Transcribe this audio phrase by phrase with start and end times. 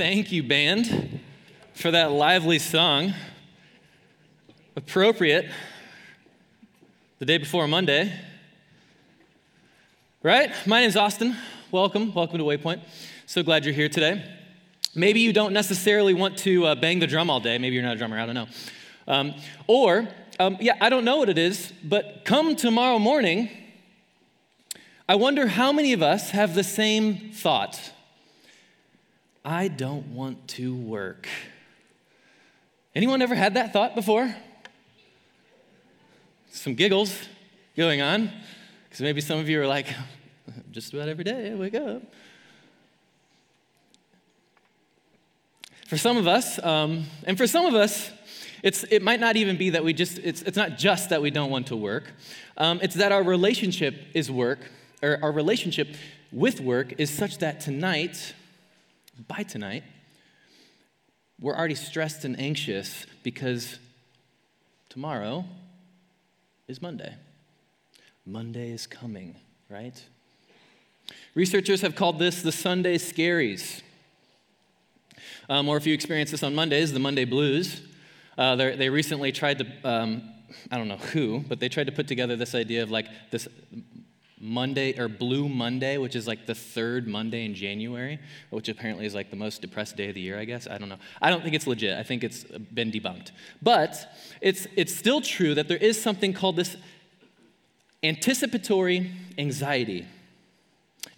[0.00, 1.20] Thank you, band,
[1.74, 3.12] for that lively song.
[4.74, 5.50] Appropriate
[7.18, 8.10] the day before Monday.
[10.22, 10.52] Right?
[10.66, 11.36] My name's Austin.
[11.70, 12.14] Welcome.
[12.14, 12.80] Welcome to Waypoint.
[13.26, 14.24] So glad you're here today.
[14.94, 17.58] Maybe you don't necessarily want to uh, bang the drum all day.
[17.58, 18.18] Maybe you're not a drummer.
[18.18, 18.48] I don't know.
[19.06, 19.34] Um,
[19.66, 20.08] or,
[20.38, 23.50] um, yeah, I don't know what it is, but come tomorrow morning,
[25.06, 27.92] I wonder how many of us have the same thought.
[29.44, 31.28] I don't want to work.
[32.94, 34.34] Anyone ever had that thought before?
[36.50, 37.16] Some giggles
[37.76, 38.30] going on,
[38.84, 39.86] because maybe some of you are like,
[40.70, 42.02] just about every day I wake up.
[45.86, 48.10] For some of us, um, and for some of us,
[48.62, 51.30] it's, it might not even be that we just, it's, it's not just that we
[51.30, 52.12] don't want to work.
[52.56, 54.58] Um, it's that our relationship is work,
[55.02, 55.88] or our relationship
[56.30, 58.34] with work is such that tonight,
[59.28, 59.82] by tonight,
[61.40, 63.78] we're already stressed and anxious because
[64.88, 65.44] tomorrow
[66.68, 67.14] is Monday.
[68.24, 69.36] Monday is coming,
[69.68, 70.02] right?
[71.34, 73.82] Researchers have called this the Sunday scaries.
[75.48, 77.82] Um, or if you experience this on Mondays, the Monday blues.
[78.38, 80.22] Uh, they recently tried to, um,
[80.70, 83.48] I don't know who, but they tried to put together this idea of like this
[84.40, 89.14] Monday or Blue Monday, which is like the third Monday in January, which apparently is
[89.14, 90.66] like the most depressed day of the year, I guess.
[90.66, 90.98] I don't know.
[91.20, 91.98] I don't think it's legit.
[91.98, 93.32] I think it's been debunked.
[93.60, 96.76] But it's, it's still true that there is something called this
[98.02, 100.06] anticipatory anxiety.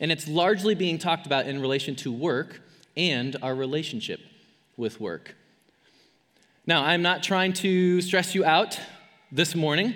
[0.00, 2.60] And it's largely being talked about in relation to work
[2.96, 4.20] and our relationship
[4.76, 5.36] with work.
[6.66, 8.80] Now, I'm not trying to stress you out
[9.30, 9.94] this morning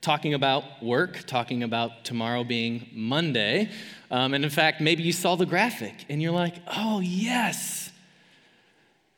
[0.00, 3.70] talking about work, talking about tomorrow being Monday.
[4.10, 7.90] Um, and in fact, maybe you saw the graphic and you're like, oh, yes,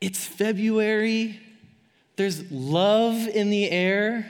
[0.01, 1.39] it's February.
[2.15, 4.25] There's love in the air,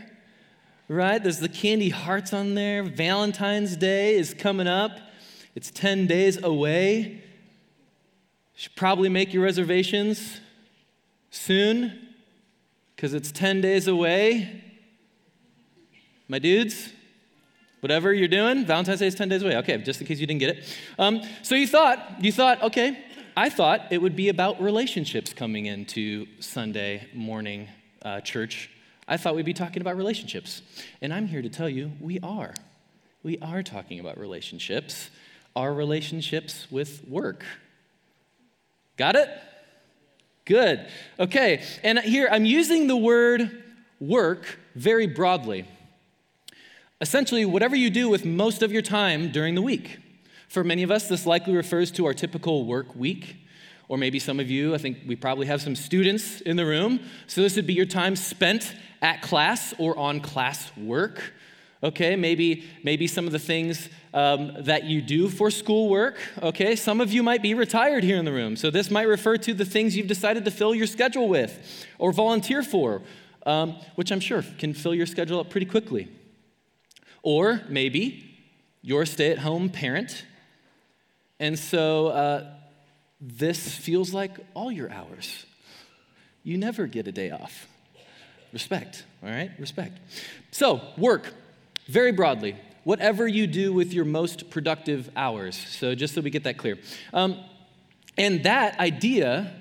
[0.87, 1.21] right?
[1.21, 2.83] There's the candy hearts on there.
[2.83, 4.91] Valentine's Day is coming up,
[5.55, 7.21] it's 10 days away.
[8.55, 10.39] Should probably make your reservations
[11.31, 12.07] soon
[12.95, 14.63] because it's 10 days away.
[16.33, 16.89] My dudes,
[17.81, 19.55] whatever you're doing, Valentine's Day is 10 days away.
[19.57, 20.77] Okay, just in case you didn't get it.
[20.97, 22.97] Um, so you thought, you thought, okay,
[23.37, 27.67] I thought it would be about relationships coming into Sunday morning
[28.01, 28.71] uh, church.
[29.07, 30.63] I thought we'd be talking about relationships.
[31.03, 32.55] And I'm here to tell you we are.
[33.21, 35.11] We are talking about relationships,
[35.55, 37.45] our relationships with work.
[38.97, 39.29] Got it?
[40.45, 40.87] Good.
[41.19, 43.63] Okay, and here I'm using the word
[43.99, 45.67] work very broadly.
[47.01, 49.99] Essentially, whatever you do with most of your time during the week.
[50.47, 53.37] For many of us, this likely refers to our typical work week.
[53.89, 56.99] Or maybe some of you, I think we probably have some students in the room.
[57.27, 61.33] So this would be your time spent at class or on class work.
[61.83, 66.17] Okay, maybe, maybe some of the things um, that you do for schoolwork.
[66.41, 69.35] Okay, some of you might be retired here in the room, so this might refer
[69.35, 73.01] to the things you've decided to fill your schedule with or volunteer for,
[73.45, 76.07] um, which I'm sure can fill your schedule up pretty quickly.
[77.23, 78.37] Or maybe
[78.81, 80.25] you're a stay at home parent,
[81.39, 82.53] and so uh,
[83.19, 85.45] this feels like all your hours.
[86.43, 87.67] You never get a day off.
[88.51, 89.51] Respect, all right?
[89.57, 89.97] Respect.
[90.51, 91.33] So, work
[91.87, 95.55] very broadly, whatever you do with your most productive hours.
[95.55, 96.77] So, just so we get that clear.
[97.13, 97.39] Um,
[98.17, 99.51] and that idea,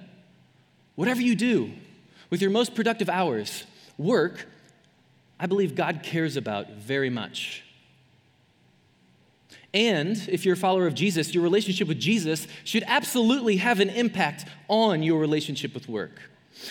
[0.96, 1.72] whatever you do
[2.28, 3.64] with your most productive hours,
[3.96, 4.46] work,
[5.42, 7.64] I believe God cares about very much.
[9.74, 13.90] And if you're a follower of Jesus, your relationship with Jesus should absolutely have an
[13.90, 16.20] impact on your relationship with work.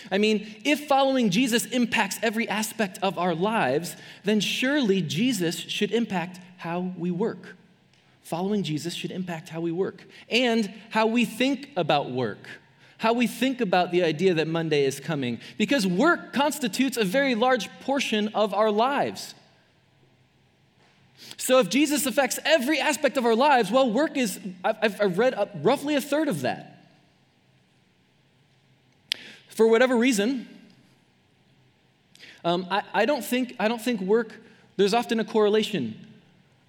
[0.09, 5.91] I mean, if following Jesus impacts every aspect of our lives, then surely Jesus should
[5.91, 7.57] impact how we work.
[8.21, 12.47] Following Jesus should impact how we work and how we think about work,
[13.01, 17.33] how we think about the idea that Monday is coming, because work constitutes a very
[17.33, 19.33] large portion of our lives.
[21.35, 25.33] So if Jesus affects every aspect of our lives, well, work is, I've, I've read
[25.63, 26.77] roughly a third of that.
[29.49, 30.47] For whatever reason,
[32.45, 34.35] um, I, I, don't think, I don't think work,
[34.77, 35.95] there's often a correlation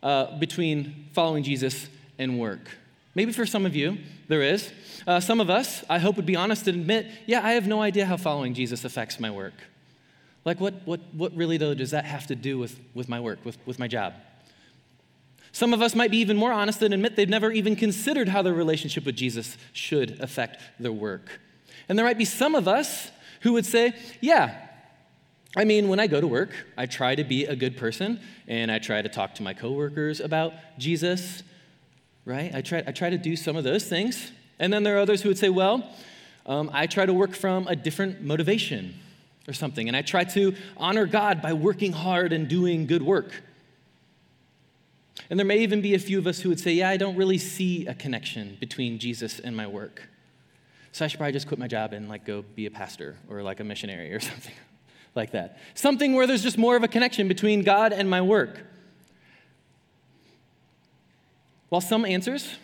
[0.02, 1.88] uh, between following Jesus
[2.18, 2.70] and work.
[3.14, 3.98] Maybe for some of you,
[4.28, 4.72] there is.
[5.06, 7.82] Uh, some of us, I hope, would be honest and admit, yeah, I have no
[7.82, 9.54] idea how following Jesus affects my work.
[10.44, 13.44] Like, what, what, what really, though, does that have to do with, with my work,
[13.44, 14.14] with, with my job?
[15.52, 18.40] Some of us might be even more honest and admit they've never even considered how
[18.40, 21.40] their relationship with Jesus should affect their work.
[21.88, 23.10] And there might be some of us
[23.42, 23.92] who would say,
[24.22, 24.68] yeah,
[25.54, 28.70] I mean, when I go to work, I try to be a good person and
[28.72, 31.42] I try to talk to my coworkers about Jesus,
[32.24, 32.54] right?
[32.54, 34.32] I try, I try to do some of those things.
[34.58, 35.88] And then there are others who would say, well,
[36.46, 38.94] um, I try to work from a different motivation
[39.48, 43.42] or something, and I try to honor God by working hard and doing good work.
[45.30, 47.16] And there may even be a few of us who would say, yeah, I don't
[47.16, 50.08] really see a connection between Jesus and my work.
[50.92, 53.42] So I should probably just quit my job and like go be a pastor or
[53.42, 54.54] like a missionary or something
[55.14, 55.58] like that.
[55.74, 58.60] Something where there's just more of a connection between God and my work.
[61.72, 62.58] While some answers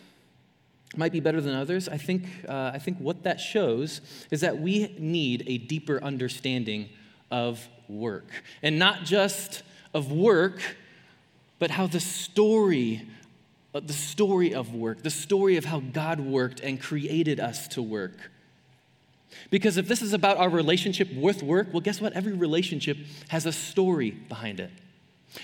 [0.94, 4.58] might be better than others, I think, uh, I think what that shows is that
[4.58, 6.90] we need a deeper understanding
[7.30, 8.26] of work.
[8.62, 9.62] And not just
[9.94, 10.60] of work,
[11.58, 13.08] but how the story,
[13.74, 17.80] uh, the story of work, the story of how God worked and created us to
[17.80, 18.30] work.
[19.48, 22.12] Because if this is about our relationship with work, well, guess what?
[22.12, 24.70] Every relationship has a story behind it,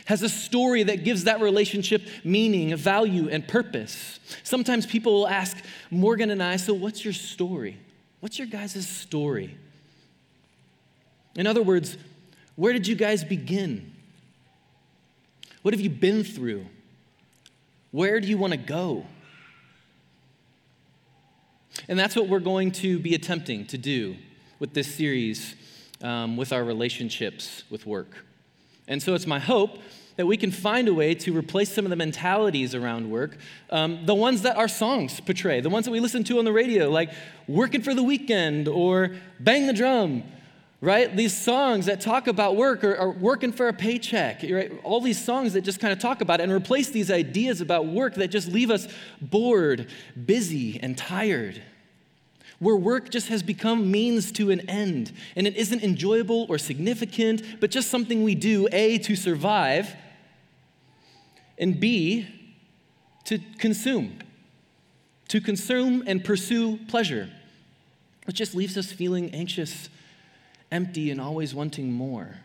[0.06, 4.18] has a story that gives that relationship meaning, value, and purpose.
[4.42, 5.56] Sometimes people will ask
[5.90, 7.78] Morgan and I, so what's your story?
[8.20, 9.56] What's your guys' story?
[11.36, 11.98] In other words,
[12.56, 13.92] where did you guys begin?
[15.62, 16.66] What have you been through?
[17.90, 19.06] Where do you want to go?
[21.88, 24.16] And that's what we're going to be attempting to do
[24.58, 25.54] with this series
[26.02, 28.24] um, with our relationships with work.
[28.88, 29.78] And so it's my hope
[30.16, 33.36] that we can find a way to replace some of the mentalities around work,
[33.70, 36.52] um, the ones that our songs portray, the ones that we listen to on the
[36.52, 37.10] radio, like
[37.48, 40.22] working for the weekend or bang the drum
[40.84, 41.16] right?
[41.16, 44.70] These songs that talk about work or, or, working for a paycheck, right?
[44.84, 47.86] All these songs that just kind of talk about it and replace these ideas about
[47.86, 48.86] work that just leave us
[49.20, 49.88] bored,
[50.26, 51.62] busy, and tired.
[52.64, 57.60] Where work just has become means to an end, and it isn't enjoyable or significant,
[57.60, 59.94] but just something we do, A, to survive,
[61.58, 62.26] and B,
[63.24, 64.18] to consume.
[65.28, 67.28] To consume and pursue pleasure,
[68.24, 69.90] which just leaves us feeling anxious
[70.72, 72.36] empty and always wanting more.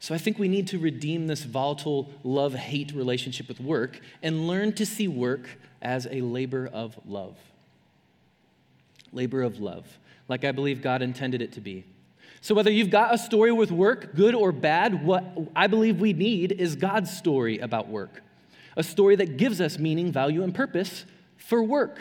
[0.00, 4.48] So I think we need to redeem this volatile love hate relationship with work and
[4.48, 5.48] learn to see work
[5.80, 7.36] as a labor of love.
[9.12, 9.98] Labor of love,
[10.28, 11.84] like I believe God intended it to be.
[12.42, 15.24] So, whether you've got a story with work, good or bad, what
[15.54, 18.22] I believe we need is God's story about work.
[18.76, 21.04] A story that gives us meaning, value, and purpose
[21.36, 21.98] for work,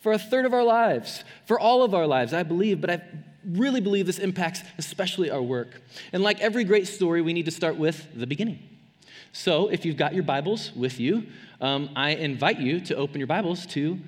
[0.00, 2.80] for a third of our lives, for all of our lives, I believe.
[2.80, 3.02] But I
[3.44, 5.80] really believe this impacts especially our work.
[6.12, 8.58] And like every great story, we need to start with the beginning.
[9.32, 11.26] So if you've got your Bibles with you,
[11.60, 13.98] um, I invite you to open your Bibles to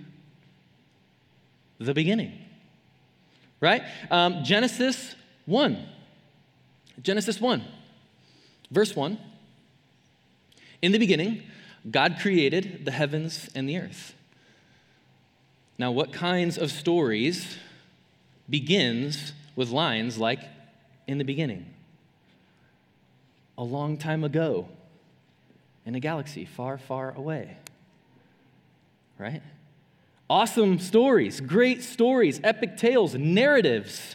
[1.81, 2.39] the beginning.
[3.61, 3.83] Right?
[4.11, 5.17] Um, Genesis
[5.47, 5.87] 1.
[7.03, 7.63] Genesis 1,
[8.71, 9.19] verse 1.
[10.83, 11.43] In the beginning,
[11.91, 14.15] God created the heavens and the earth.
[15.79, 17.57] Now, what kinds of stories
[18.49, 20.41] begins with lines like,
[21.07, 21.67] in the beginning,
[23.57, 24.69] a long time ago,
[25.87, 27.57] in a galaxy far, far away.
[29.19, 29.43] Right?
[30.31, 34.15] Awesome stories, great stories, epic tales, narratives.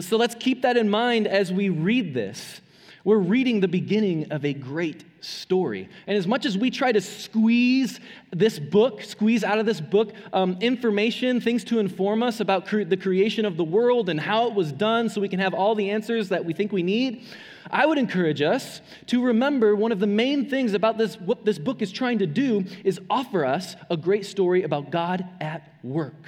[0.00, 2.62] So let's keep that in mind as we read this.
[3.06, 5.88] We're reading the beginning of a great story.
[6.08, 8.00] And as much as we try to squeeze
[8.32, 12.82] this book, squeeze out of this book um, information, things to inform us about cre-
[12.82, 15.76] the creation of the world and how it was done so we can have all
[15.76, 17.22] the answers that we think we need,
[17.70, 21.60] I would encourage us to remember one of the main things about this, what this
[21.60, 26.24] book is trying to do is offer us a great story about God at work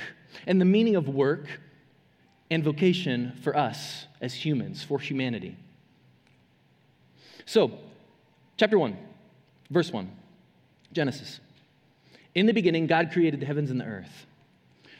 [0.46, 1.48] and the meaning of work
[2.52, 5.56] and vocation for us as humans, for humanity.
[7.46, 7.72] So,
[8.56, 8.96] chapter 1,
[9.70, 10.10] verse 1,
[10.92, 11.40] Genesis.
[12.34, 14.26] In the beginning, God created the heavens and the earth.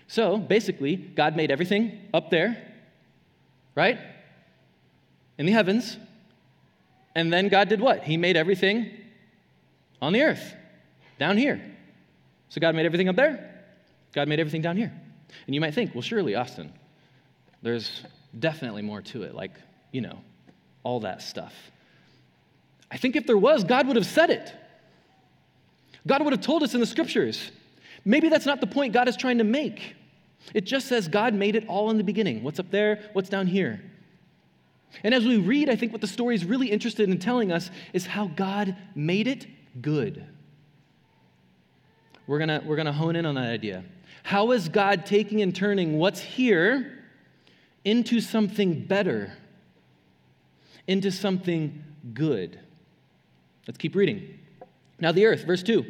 [0.06, 2.56] So, basically, God made everything up there,
[3.74, 3.98] right?
[5.36, 5.98] In the heavens.
[7.14, 8.04] And then God did what?
[8.04, 8.90] He made everything
[10.00, 10.54] on the earth,
[11.18, 11.60] down here.
[12.48, 13.62] So, God made everything up there,
[14.14, 14.92] God made everything down here.
[15.46, 16.72] And you might think, well, surely, Austin,
[17.62, 18.02] there's
[18.38, 19.52] definitely more to it, like,
[19.92, 20.18] you know,
[20.84, 21.52] all that stuff.
[22.90, 24.52] I think if there was, God would have said it.
[26.06, 27.50] God would have told us in the scriptures.
[28.04, 29.94] Maybe that's not the point God is trying to make.
[30.54, 32.42] It just says God made it all in the beginning.
[32.42, 33.10] What's up there?
[33.12, 33.82] What's down here?
[35.04, 37.70] And as we read, I think what the story is really interested in telling us
[37.92, 39.46] is how God made it
[39.82, 40.24] good.
[42.26, 43.84] We're going we're going to hone in on that idea.
[44.22, 47.04] How is God taking and turning what's here
[47.84, 49.32] into something better,
[50.86, 52.60] into something good?
[53.68, 54.38] Let's keep reading.
[54.98, 55.84] Now, the earth, verse 2,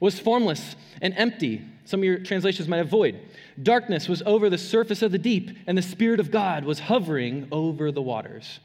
[0.00, 1.64] was formless and empty.
[1.84, 3.20] Some of your translations might have void.
[3.62, 7.46] Darkness was over the surface of the deep, and the Spirit of God was hovering
[7.52, 8.58] over the waters.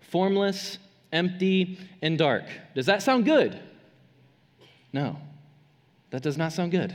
[0.00, 0.78] Formless,
[1.12, 2.44] empty, and dark.
[2.74, 3.58] Does that sound good?
[4.92, 5.16] No,
[6.10, 6.92] that does not sound good.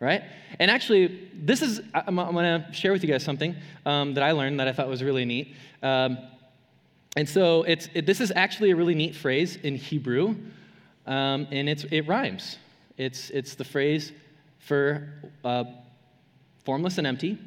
[0.00, 0.22] Right?
[0.58, 3.54] And actually, this is, I'm, I'm going to share with you guys something
[3.86, 5.54] um, that I learned that I thought was really neat.
[5.82, 6.18] Um,
[7.16, 10.36] and so it's, it, this is actually a really neat phrase in Hebrew,
[11.06, 12.58] um, and it's, it rhymes.
[12.96, 14.12] It's, it's the phrase
[14.58, 15.12] for
[15.44, 15.64] uh,
[16.64, 17.38] formless and empty,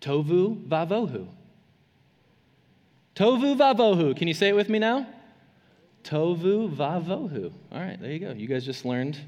[0.00, 1.26] tovu vavohu.
[3.14, 4.16] Tovu vavohu.
[4.16, 5.06] Can you say it with me now?
[6.04, 7.52] Tovu vavohu.
[7.70, 8.32] All right, there you go.
[8.32, 9.18] You guys just learned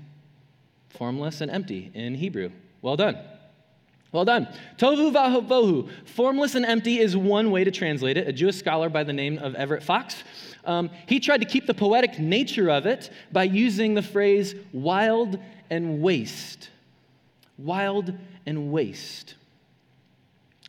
[0.91, 2.51] formless and empty in Hebrew.
[2.83, 3.19] Well done.
[4.15, 4.47] Well done.
[4.79, 5.91] Tovu vavohu.
[6.05, 8.29] Formless and empty is one way to translate it.
[8.29, 10.23] A Jewish scholar by the name of Everett Fox.
[10.65, 15.41] Um, he tried to keep the poetic nature of it by using the phrase wild
[15.69, 16.71] and waste.
[17.59, 18.15] Wild
[18.47, 19.35] and waste.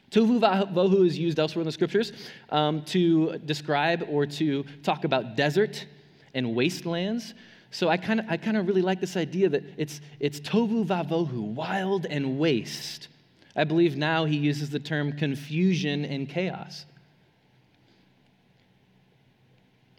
[0.10, 2.14] Tovu vavohu is used elsewhere in the scriptures
[2.50, 5.86] um, to describe or to talk about desert
[6.34, 7.36] and wastelands.
[7.70, 10.84] So I kind of I kind of really like this idea that it's it's tovu
[10.84, 13.10] vavohu, wild and waste.
[13.56, 16.86] I believe now he uses the term confusion and chaos.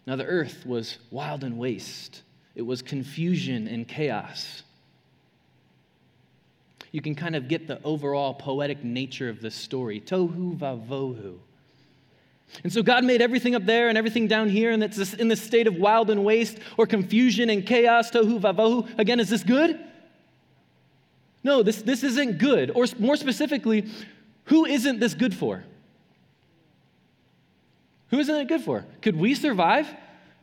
[0.05, 2.21] Now the earth was wild and waste.
[2.55, 4.63] It was confusion and chaos
[6.91, 10.01] you can kind of get the overall poetic nature of this story.
[10.01, 11.37] Tohu vavohu.
[12.63, 15.41] And so God made everything up there and everything down here, and it's in this
[15.41, 18.09] state of wild and waste or confusion and chaos.
[18.09, 18.87] Tohu vavohu.
[18.97, 19.79] Again, is this good?
[21.47, 22.71] No, this, this isn't good.
[22.75, 23.89] Or more specifically,
[24.43, 25.63] who isn't this good for?
[28.09, 28.83] Who isn't it good for?
[29.01, 29.87] Could we survive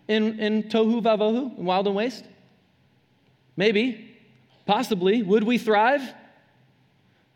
[0.08, 2.24] in, in tohu vavohu, in wild and waste?
[3.54, 4.16] Maybe.
[4.64, 5.22] Possibly.
[5.22, 6.00] Would we thrive?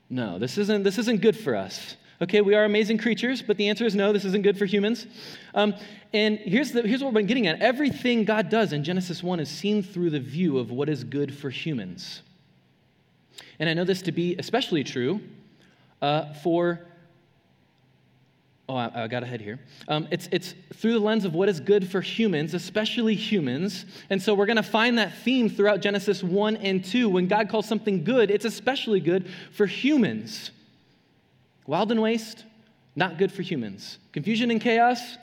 [0.08, 1.96] No, this isn't, this isn't good for us.
[2.22, 5.06] Okay, we are amazing creatures, but the answer is no, this isn't good for humans.
[5.54, 5.74] Um,
[6.14, 9.40] and here's, the, here's what we've been getting at everything God does in Genesis 1
[9.40, 12.22] is seen through the view of what is good for humans.
[13.58, 15.20] And I know this to be especially true
[16.00, 16.80] uh, for
[18.70, 19.58] Oh, I, I got ahead here.
[19.88, 23.86] Um, it's, it's through the lens of what is good for humans, especially humans.
[24.10, 27.08] And so we're going to find that theme throughout Genesis 1 and 2.
[27.08, 30.50] When God calls something good, it's especially good for humans.
[31.66, 32.44] Wild and waste,
[32.94, 33.98] not good for humans.
[34.12, 35.16] Confusion and chaos,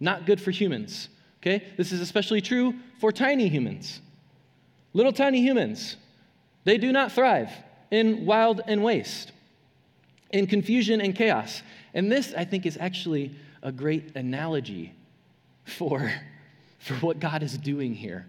[0.00, 1.10] not good for humans.
[1.42, 1.64] Okay?
[1.76, 4.00] This is especially true for tiny humans.
[4.94, 5.96] Little tiny humans,
[6.64, 7.50] they do not thrive
[7.90, 9.32] in wild and waste,
[10.30, 11.62] in confusion and chaos.
[11.94, 14.94] And this, I think, is actually a great analogy
[15.64, 16.12] for,
[16.78, 18.26] for what God is doing here.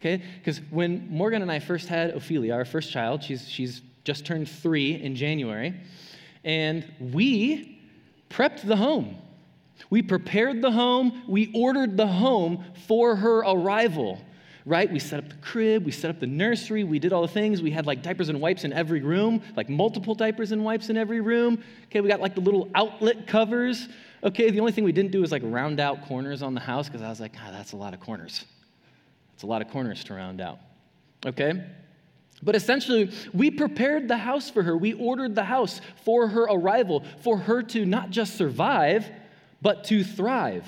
[0.00, 0.22] Okay?
[0.38, 4.48] Because when Morgan and I first had Ophelia, our first child, she's, she's just turned
[4.48, 5.74] three in January,
[6.44, 7.80] and we
[8.28, 9.16] prepped the home.
[9.88, 14.20] We prepared the home, we ordered the home for her arrival
[14.66, 14.90] right?
[14.90, 17.60] We set up the crib, we set up the nursery, we did all the things.
[17.60, 20.96] We had like diapers and wipes in every room, like multiple diapers and wipes in
[20.96, 21.62] every room.
[21.86, 23.88] Okay, we got like the little outlet covers.
[24.22, 26.88] Okay, the only thing we didn't do was like round out corners on the house
[26.88, 28.46] because I was like, ah, that's a lot of corners.
[29.34, 30.60] It's a lot of corners to round out.
[31.26, 31.62] Okay?
[32.42, 34.76] But essentially, we prepared the house for her.
[34.76, 39.10] We ordered the house for her arrival, for her to not just survive,
[39.62, 40.66] but to thrive,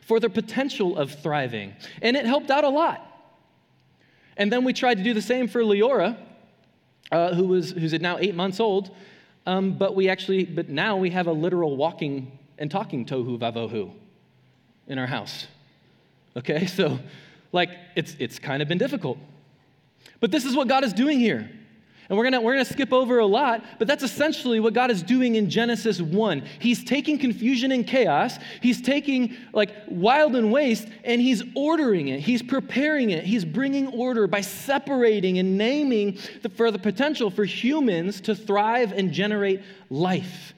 [0.00, 1.74] for the potential of thriving.
[2.00, 3.11] And it helped out a lot.
[4.36, 6.16] And then we tried to do the same for Leora,
[7.10, 8.94] uh, who was, who's now eight months old.
[9.46, 13.90] Um, but we actually, but now we have a literal walking and talking tohu vavohu
[14.86, 15.46] in our house.
[16.36, 16.98] Okay, so
[17.52, 19.18] like it's, it's kind of been difficult.
[20.20, 21.50] But this is what God is doing here.
[22.12, 24.90] And we're going to we're gonna skip over a lot, but that's essentially what God
[24.90, 26.42] is doing in Genesis 1.
[26.58, 32.20] He's taking confusion and chaos, He's taking like wild and waste, and He's ordering it.
[32.20, 33.24] He's preparing it.
[33.24, 38.92] He's bringing order by separating and naming the, for the potential for humans to thrive
[38.92, 40.52] and generate life,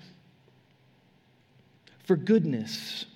[2.02, 3.06] for goodness,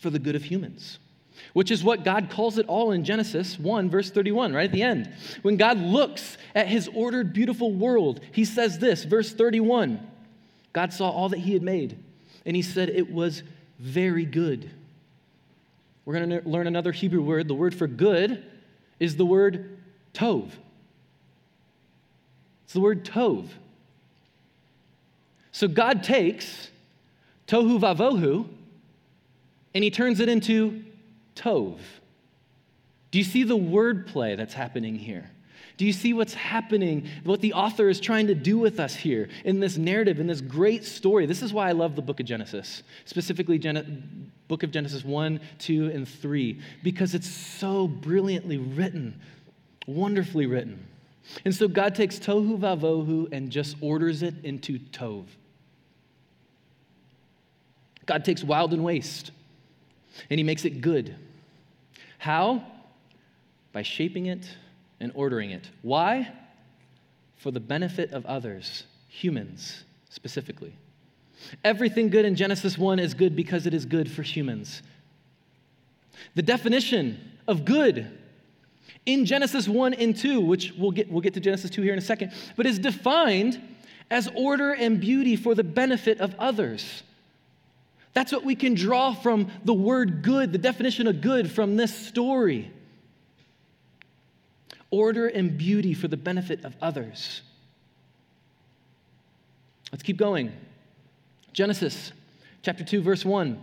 [0.00, 0.98] for the good of humans
[1.52, 4.82] which is what God calls it all in Genesis 1, verse 31, right at the
[4.82, 5.12] end.
[5.42, 10.08] When God looks at his ordered, beautiful world, he says this, verse 31
[10.72, 11.98] God saw all that he had made,
[12.46, 13.42] and he said it was
[13.78, 14.70] very good.
[16.04, 17.46] We're going to learn another Hebrew word.
[17.46, 18.42] The word for good
[18.98, 19.78] is the word
[20.14, 20.50] tov.
[22.64, 23.48] It's the word tov.
[25.52, 26.70] So God takes
[27.46, 28.48] tohu vavohu
[29.74, 30.82] and he turns it into
[31.34, 31.78] tov.
[33.10, 35.30] Do you see the wordplay that's happening here?
[35.76, 39.28] Do you see what's happening, what the author is trying to do with us here
[39.44, 41.26] in this narrative, in this great story?
[41.26, 45.40] This is why I love the book of Genesis, specifically Gen- book of Genesis 1,
[45.58, 49.20] 2, and 3, because it's so brilliantly written,
[49.86, 50.86] wonderfully written.
[51.44, 55.24] And so God takes tohu vavohu and just orders it into tov.
[58.04, 59.30] God takes wild and waste
[60.30, 61.14] and he makes it good.
[62.18, 62.64] How?
[63.72, 64.48] By shaping it
[65.00, 65.68] and ordering it.
[65.82, 66.32] Why?
[67.36, 70.76] For the benefit of others, humans specifically.
[71.64, 74.82] Everything good in Genesis 1 is good because it is good for humans.
[76.34, 78.18] The definition of good
[79.06, 81.98] in Genesis 1 and 2, which we'll get, we'll get to Genesis 2 here in
[81.98, 83.60] a second, but is defined
[84.10, 87.02] as order and beauty for the benefit of others.
[88.14, 91.94] That's what we can draw from the word good, the definition of good from this
[91.94, 92.70] story.
[94.90, 97.40] Order and beauty for the benefit of others.
[99.90, 100.52] Let's keep going.
[101.52, 102.12] Genesis
[102.62, 103.58] chapter 2, verse 1.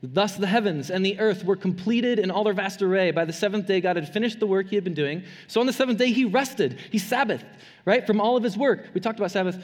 [0.00, 3.10] Thus the heavens and the earth were completed in all their vast array.
[3.10, 5.24] By the seventh day, God had finished the work he had been doing.
[5.48, 6.78] So on the seventh day, he rested.
[6.92, 7.44] He Sabbathed,
[7.84, 8.86] right, from all of his work.
[8.94, 9.60] We talked about Sabbath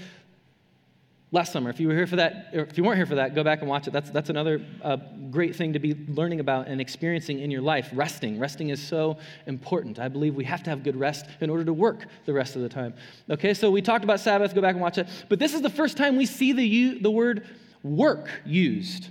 [1.35, 1.69] last summer.
[1.69, 3.69] If you were here for that, if you weren't here for that, go back and
[3.69, 3.91] watch it.
[3.93, 4.97] That's, that's another uh,
[5.33, 7.91] great thing to be learning about and experiencing in your life.
[7.93, 8.39] Resting.
[8.39, 9.99] Resting is so important.
[9.99, 12.63] I believe we have to have good rest in order to work the rest of
[12.63, 12.95] the time.
[13.29, 14.55] Okay, so we talked about Sabbath.
[14.55, 15.09] Go back and watch it.
[15.29, 17.45] But this is the first time we see the, the word
[17.83, 19.09] work used.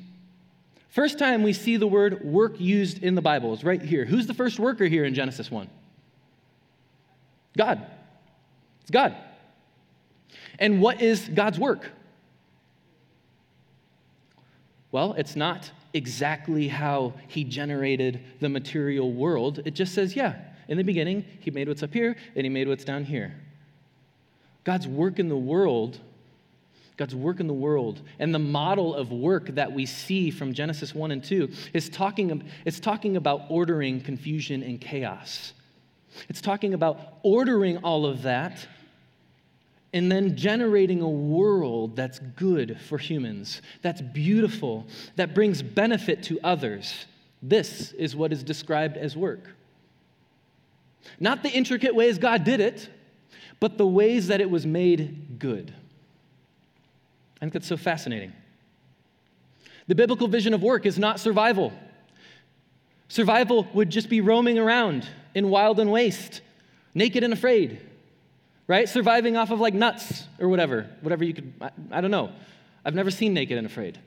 [0.88, 4.06] First time we see the word work used in the Bible is right here.
[4.06, 5.70] Who's the first worker here in Genesis 1?
[7.58, 7.86] God.
[8.82, 9.18] It's God.
[10.58, 11.92] And what is God's work?
[14.94, 19.60] Well, it's not exactly how he generated the material world.
[19.66, 20.36] It just says, yeah,
[20.68, 23.34] in the beginning, he made what's up here and he made what's down here.
[24.64, 26.00] God's work in the world,
[26.96, 30.94] God's work in the world, and the model of work that we see from Genesis
[30.94, 35.54] 1 and 2 is talking, it's talking about ordering confusion and chaos.
[36.30, 38.68] It's talking about ordering all of that
[39.94, 46.40] and then generating a world that's good for humans, that's beautiful, that brings benefit to
[46.44, 47.06] others.
[47.44, 49.56] This is what is described as work.
[51.20, 52.90] Not the intricate ways God did it,
[53.60, 55.72] but the ways that it was made good.
[57.38, 58.34] I think that's so fascinating.
[59.88, 61.72] The biblical vision of work is not survival.
[63.10, 66.42] Survival would just be roaming around in wild and waste,
[66.96, 67.80] naked and afraid
[68.68, 68.88] right?
[68.88, 72.32] Surviving off of like nuts or whatever, whatever you could, I, I don't know.
[72.86, 74.00] I've never seen Naked and Afraid.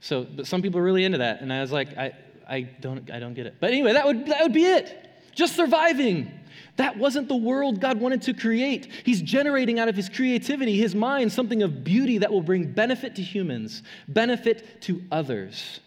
[0.00, 2.12] So, but some people are really into that, and I was like, I,
[2.48, 3.56] I, don't, I don't get it.
[3.60, 5.08] But anyway, that would, that would be it.
[5.34, 6.30] Just surviving.
[6.76, 8.90] That wasn't the world God wanted to create.
[9.04, 13.16] He's generating out of his creativity, his mind, something of beauty that will bring benefit
[13.16, 15.80] to humans, benefit to others.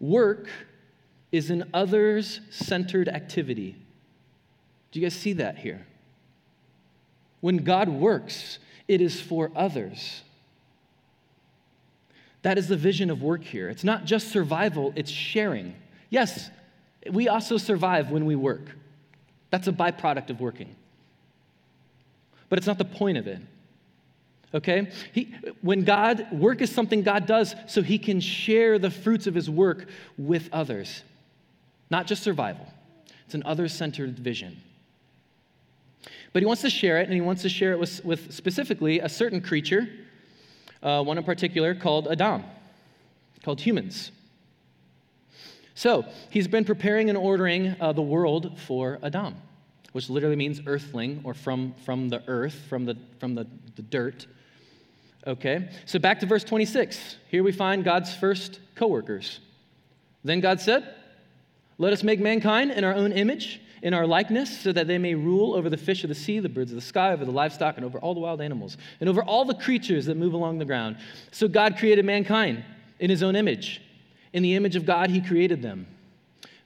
[0.00, 0.48] Work
[1.30, 3.76] is an others centered activity.
[4.90, 5.86] Do you guys see that here?
[7.42, 10.22] When God works, it is for others.
[12.42, 13.68] That is the vision of work here.
[13.68, 15.74] It's not just survival, it's sharing.
[16.08, 16.50] Yes,
[17.10, 18.62] we also survive when we work.
[19.50, 20.74] That's a byproduct of working.
[22.48, 23.40] But it's not the point of it.
[24.54, 24.90] Okay?
[25.12, 29.34] He, when God, work is something God does so he can share the fruits of
[29.34, 31.02] his work with others,
[31.90, 32.66] not just survival.
[33.24, 34.60] It's an other centered vision.
[36.32, 39.00] But he wants to share it, and he wants to share it with, with specifically
[39.00, 39.88] a certain creature,
[40.82, 42.44] uh, one in particular called Adam,
[43.44, 44.10] called humans.
[45.74, 49.34] So he's been preparing and ordering uh, the world for Adam,
[49.92, 54.26] which literally means earthling or from, from the earth, from, the, from the, the dirt.
[55.26, 57.16] Okay, so back to verse 26.
[57.30, 59.40] Here we find God's first co workers.
[60.24, 60.94] Then God said,
[61.78, 65.14] Let us make mankind in our own image in our likeness, so that they may
[65.14, 67.76] rule over the fish of the sea, the birds of the sky, over the livestock,
[67.76, 70.64] and over all the wild animals, and over all the creatures that move along the
[70.64, 70.96] ground.
[71.32, 72.64] So God created mankind
[73.00, 73.82] in his own image.
[74.32, 75.86] In the image of God, he created them.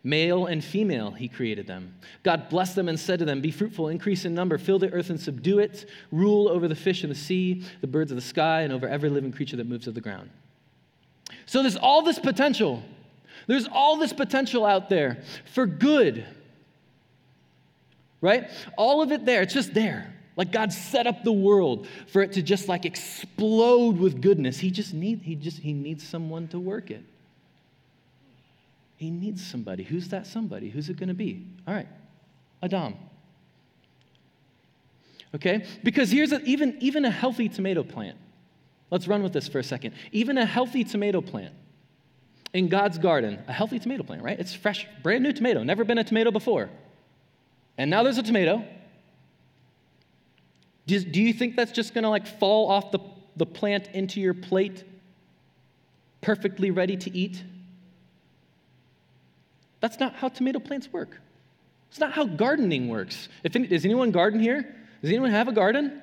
[0.05, 1.96] Male and female, he created them.
[2.22, 5.11] God blessed them and said to them, Be fruitful, increase in number, fill the earth
[5.11, 8.61] and subdue it, rule over the fish in the sea, the birds of the sky,
[8.61, 10.31] and over every living creature that moves of the ground.
[11.46, 12.83] So there's all this potential.
[13.46, 16.24] There's all this potential out there for good
[18.20, 18.50] right?
[18.76, 20.12] All of it there, it's just there.
[20.37, 24.59] Like God set up the world for it to just like explode with goodness.
[24.59, 27.02] He just needs he just he needs someone to work it.
[28.96, 29.83] He needs somebody.
[29.83, 30.68] Who's that somebody?
[30.68, 31.46] Who's it going to be?
[31.66, 31.88] All right.
[32.62, 32.94] Adam.
[35.35, 35.64] Okay?
[35.83, 38.18] Because here's a, even even a healthy tomato plant.
[38.90, 39.94] Let's run with this for a second.
[40.12, 41.55] Even a healthy tomato plant
[42.52, 44.38] in God's garden, a healthy tomato plant, right?
[44.38, 46.70] It's fresh, brand new tomato, never been a tomato before.
[47.78, 48.64] And now there's a tomato.
[50.86, 53.00] Do, do you think that's just gonna like fall off the,
[53.36, 54.84] the plant into your plate,
[56.20, 57.42] perfectly ready to eat?
[59.80, 61.20] That's not how tomato plants work.
[61.90, 63.28] It's not how gardening works.
[63.42, 64.62] If any, does anyone garden here?
[65.02, 66.02] Does anyone have a garden?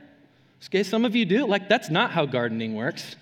[0.65, 1.45] Okay, some of you do.
[1.45, 3.15] Like, that's not how gardening works.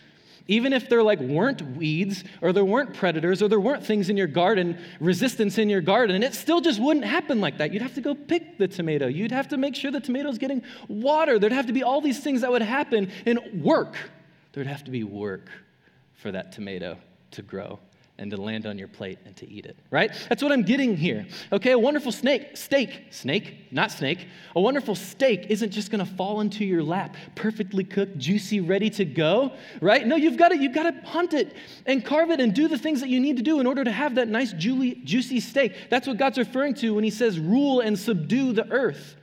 [0.52, 4.18] Even if there like weren't weeds or there weren't predators or there weren't things in
[4.18, 7.72] your garden, resistance in your garden, it still just wouldn't happen like that.
[7.72, 9.08] You'd have to go pick the tomato.
[9.08, 11.40] You'd have to make sure the tomato's getting water.
[11.40, 13.96] There'd have to be all these things that would happen and work.
[14.52, 15.50] There'd have to be work
[16.16, 16.98] for that tomato
[17.32, 17.80] to grow
[18.18, 20.12] and to land on your plate and to eat it, right?
[20.30, 21.26] That's what I'm getting here.
[21.52, 26.42] Okay, a wonderful snake, steak, snake, not snake, a wonderful steak isn't just gonna fall
[26.42, 30.06] into your lap, perfectly cooked, juicy, ready to go, right?
[30.06, 33.10] No, you've gotta, you've gotta hunt it and carve it and do the things that
[33.10, 35.74] you need to do in order to have that nice, juicy steak.
[35.90, 39.16] That's what God's referring to when he says rule and subdue the earth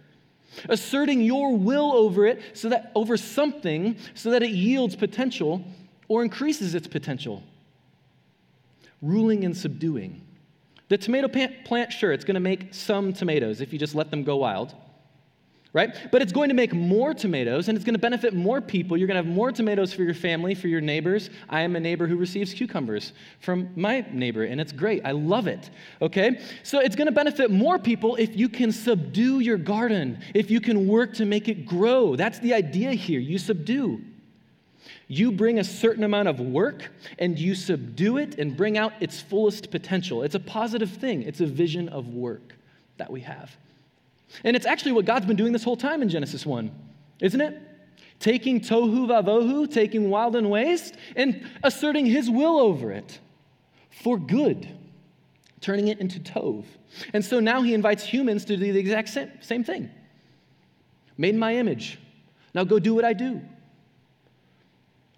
[0.68, 5.62] asserting your will over it so that over something so that it yields potential
[6.08, 7.44] or increases its potential
[9.02, 10.22] ruling and subduing.
[10.88, 14.24] The tomato plant, sure, it's going to make some tomatoes if you just let them
[14.24, 14.74] go wild,
[15.74, 15.94] right?
[16.10, 18.96] But it's going to make more tomatoes and it's going to benefit more people.
[18.96, 21.28] You're going to have more tomatoes for your family, for your neighbors.
[21.50, 25.02] I am a neighbor who receives cucumbers from my neighbor, and it's great.
[25.04, 25.68] I love it,
[26.00, 26.40] okay?
[26.62, 30.60] So it's going to benefit more people if you can subdue your garden, if you
[30.60, 32.16] can work to make it grow.
[32.16, 33.20] That's the idea here.
[33.20, 34.02] You subdue.
[35.10, 39.20] You bring a certain amount of work and you subdue it and bring out its
[39.20, 40.22] fullest potential.
[40.22, 42.54] It's a positive thing, it's a vision of work
[42.98, 43.56] that we have.
[44.44, 46.70] And it's actually what God's been doing this whole time in Genesis 1,
[47.20, 47.58] isn't it?
[48.20, 53.18] Taking tohu vavohu, taking wild and waste, and asserting his will over it
[54.02, 54.68] for good,
[55.62, 56.66] turning it into tov.
[57.14, 59.90] And so now he invites humans to do the exact same, same thing.
[61.16, 61.98] Made in my image.
[62.52, 63.40] Now go do what I do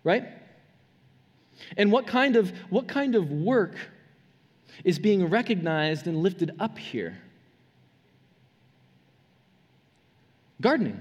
[0.04, 0.24] right?
[1.76, 3.74] And what kind of, what kind of work
[4.84, 7.18] is being recognized and lifted up here?
[10.60, 11.00] Gardening.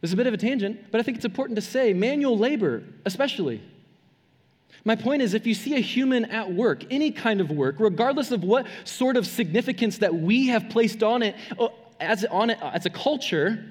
[0.00, 2.82] There's a bit of a tangent, but I think it's important to say manual labor,
[3.06, 3.62] especially.
[4.84, 8.30] My point is if you see a human at work, any kind of work, regardless
[8.30, 11.68] of what sort of significance that we have placed on it uh,
[12.00, 13.64] as, on it, as a culture,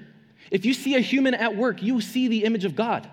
[0.50, 3.08] if you see a human at work, you see the image of God.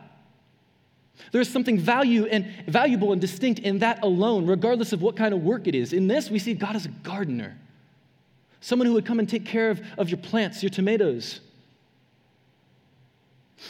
[1.31, 5.43] There's something value and valuable and distinct in that alone, regardless of what kind of
[5.43, 5.93] work it is.
[5.93, 7.57] In this, we see God as a gardener,
[8.59, 11.39] someone who would come and take care of, of your plants, your tomatoes.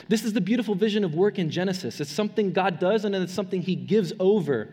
[0.07, 1.99] This is the beautiful vision of work in Genesis.
[1.99, 4.69] It's something God does, and it's something He gives over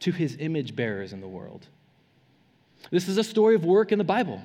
[0.00, 1.66] to His image bearers in the world.
[2.90, 4.42] This is a story of work in the Bible.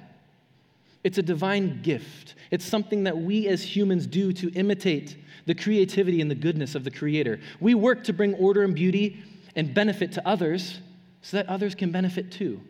[1.04, 2.36] It's a divine gift.
[2.52, 6.84] It's something that we as humans do to imitate the creativity and the goodness of
[6.84, 7.40] the Creator.
[7.60, 9.22] We work to bring order and beauty
[9.56, 10.80] and benefit to others
[11.22, 12.62] so that others can benefit too.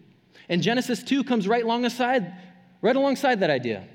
[0.49, 2.33] And Genesis 2 comes right alongside,
[2.81, 3.87] right alongside that idea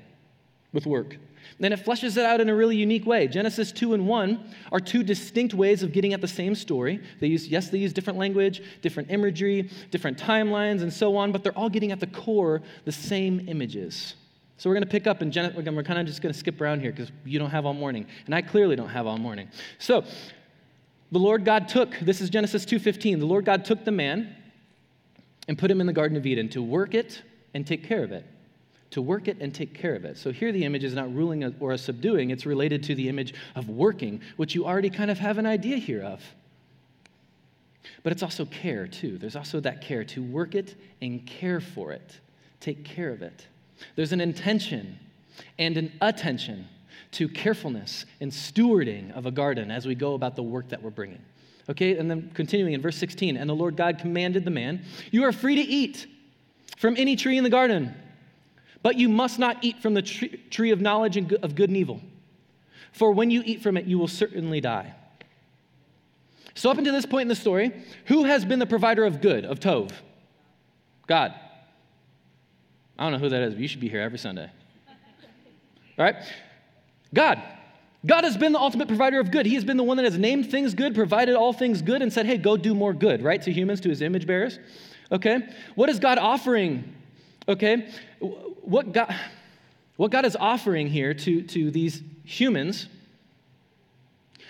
[0.73, 1.17] with work.
[1.59, 3.27] Then it fleshes it out in a really unique way.
[3.27, 7.01] Genesis 2 and 1 are two distinct ways of getting at the same story.
[7.19, 11.43] They use, yes, they use different language, different imagery, different timelines, and so on, but
[11.43, 14.15] they're all getting at the core the same images.
[14.59, 16.59] So we're going to pick up and Gen- we're kind of just going to skip
[16.59, 19.47] around here because you don't have all morning, and I clearly don't have all morning.
[19.77, 20.03] So
[21.13, 23.19] the Lord God took this is Genesis 2:15.
[23.19, 24.35] The Lord God took the man
[25.47, 27.21] and put him in the Garden of Eden to work it
[27.53, 28.25] and take care of it.
[28.91, 30.17] To work it and take care of it.
[30.17, 33.69] So here the image is not ruling or subduing, it's related to the image of
[33.69, 36.21] working, which you already kind of have an idea here of.
[38.03, 39.17] But it's also care too.
[39.17, 42.19] There's also that care to work it and care for it,
[42.59, 43.47] take care of it.
[43.95, 44.99] There's an intention
[45.57, 46.67] and an attention
[47.11, 50.89] to carefulness and stewarding of a garden as we go about the work that we're
[50.89, 51.21] bringing.
[51.69, 55.23] Okay, and then continuing in verse 16, and the Lord God commanded the man, You
[55.23, 56.07] are free to eat
[56.77, 57.93] from any tree in the garden,
[58.81, 62.01] but you must not eat from the tree of knowledge of good and evil.
[62.91, 64.93] For when you eat from it, you will certainly die.
[66.55, 67.71] So, up until this point in the story,
[68.05, 69.91] who has been the provider of good, of Tov?
[71.07, 71.33] God.
[72.99, 74.51] I don't know who that is, but you should be here every Sunday.
[75.97, 76.17] All right?
[77.13, 77.41] God.
[78.05, 79.45] God has been the ultimate provider of good.
[79.45, 82.11] He has been the one that has named things good, provided all things good, and
[82.11, 83.41] said, hey, go do more good, right?
[83.41, 84.59] To humans, to his image bearers.
[85.13, 85.39] Okay?
[85.75, 86.93] What is God offering?
[87.47, 87.89] Okay?
[88.19, 89.15] What God,
[89.95, 92.87] what God is offering here to, to these humans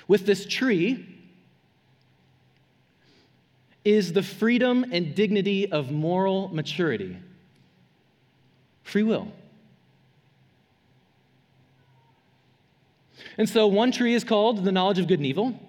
[0.07, 1.05] with this tree
[3.85, 7.17] is the freedom and dignity of moral maturity.
[8.89, 9.27] Free will.
[13.37, 15.59] And so one tree is called the knowledge of good and evil.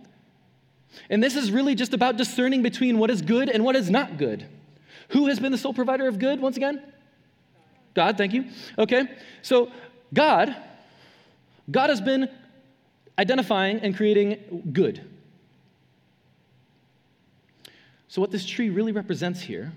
[1.11, 4.17] And this is really just about discerning between what is good and what is not
[4.17, 4.47] good.
[5.11, 6.83] Who has been the sole provider of good, once again?
[7.93, 8.47] God, thank you.
[8.79, 9.05] Okay,
[9.43, 9.71] so
[10.15, 10.57] God,
[11.71, 12.29] God has been
[13.19, 15.05] identifying and creating good.
[18.09, 19.73] So, what this tree really represents here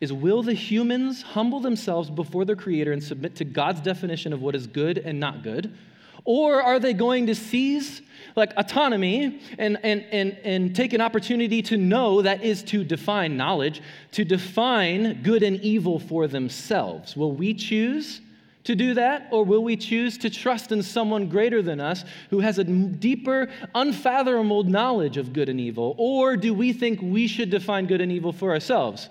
[0.00, 4.40] is will the humans humble themselves before their creator and submit to God's definition of
[4.40, 5.76] what is good and not good?
[6.24, 8.02] Or are they going to seize
[8.36, 13.36] like autonomy and, and, and, and take an opportunity to know that is to define
[13.36, 13.80] knowledge,
[14.12, 17.16] to define good and evil for themselves?
[17.16, 18.20] Will we choose
[18.64, 22.40] to do that, or will we choose to trust in someone greater than us who
[22.40, 25.94] has a deeper, unfathomable knowledge of good and evil?
[25.96, 29.08] Or do we think we should define good and evil for ourselves?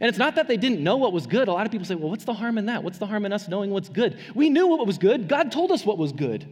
[0.00, 1.48] And it's not that they didn't know what was good.
[1.48, 2.84] A lot of people say, well, what's the harm in that?
[2.84, 4.18] What's the harm in us knowing what's good?
[4.34, 5.28] We knew what was good.
[5.28, 6.46] God told us what was good.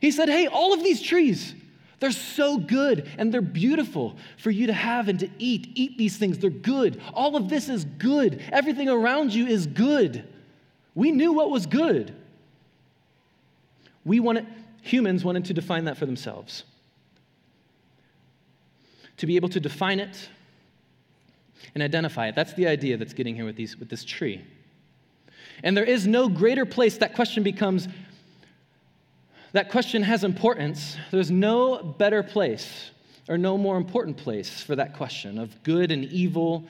[0.00, 1.54] He said, hey, all of these trees,
[1.98, 5.68] they're so good and they're beautiful for you to have and to eat.
[5.74, 7.00] Eat these things, they're good.
[7.12, 8.42] All of this is good.
[8.50, 10.26] Everything around you is good.
[10.94, 12.14] We knew what was good.
[14.04, 14.46] We wanted,
[14.80, 16.64] humans wanted to define that for themselves.
[19.18, 20.30] To be able to define it
[21.74, 22.34] and identify it.
[22.34, 24.44] That's the idea that's getting here with, these, with this tree.
[25.62, 27.88] And there is no greater place that question becomes,
[29.52, 30.96] that question has importance.
[31.10, 32.90] There's no better place
[33.28, 36.64] or no more important place for that question of good and evil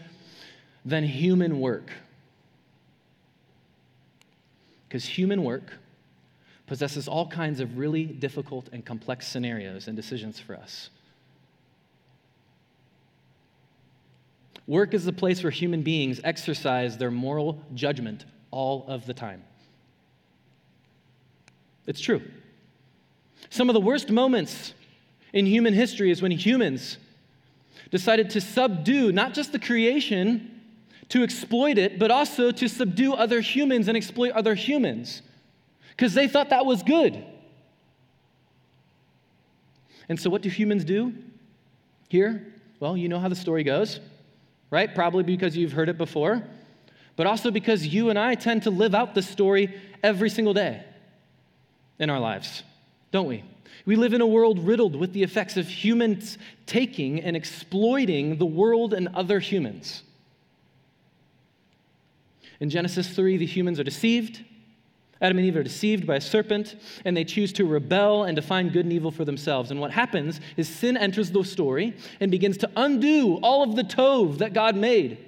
[0.85, 1.91] than human work.
[4.89, 5.73] Because human work
[6.67, 10.91] possesses all kinds of really difficult and complex scenarios and decisions for us.
[14.67, 19.43] Work is the place where human beings exercise their moral judgment all of the time.
[21.87, 22.23] It's true.
[23.49, 24.75] Some of the worst moments
[25.33, 26.99] in human history is when humans
[27.91, 30.61] decided to subdue not just the creation
[31.09, 35.23] to exploit it, but also to subdue other humans and exploit other humans
[35.91, 37.25] because they thought that was good.
[40.09, 41.15] And so, what do humans do
[42.09, 42.55] here?
[42.79, 44.01] Well, you know how the story goes
[44.71, 44.95] right?
[44.95, 46.43] Probably because you've heard it before,
[47.17, 50.85] but also because you and I tend to live out this story every single day
[51.99, 52.63] in our lives,
[53.11, 53.45] don't we?
[53.87, 58.47] We live in a world riddled with the effects of humans taking and exploiting the
[58.47, 60.03] world and other humans.
[62.61, 64.45] In Genesis 3, the humans are deceived.
[65.21, 68.71] Adam and Eve are deceived by a serpent, and they choose to rebel and define
[68.71, 69.71] good and evil for themselves.
[69.71, 73.85] And what happens is sin enters the story and begins to undo all of the
[73.85, 75.19] tov that God made,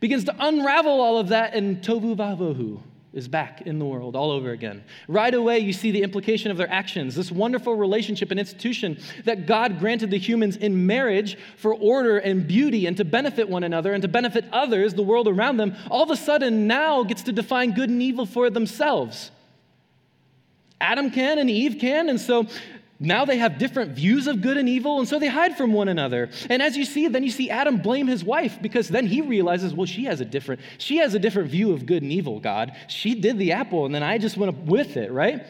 [0.00, 2.80] begins to unravel all of that, in tovu vavohu
[3.14, 4.82] is back in the world all over again.
[5.06, 9.46] Right away, you see the implication of their actions, this wonderful relationship and institution that
[9.46, 13.92] God granted the humans in marriage for order and beauty and to benefit one another
[13.92, 17.32] and to benefit others, the world around them, all of a sudden now gets to
[17.32, 19.30] define good and evil for themselves.
[20.80, 22.46] Adam can and Eve can, and so
[23.00, 25.88] now they have different views of good and evil, and so they hide from one
[25.88, 26.30] another.
[26.48, 29.74] And as you see, then you see Adam blame his wife because then he realizes,
[29.74, 32.76] well, she has a different, she has a different view of good and evil, God.
[32.88, 35.44] She did the apple, and then I just went with it, right?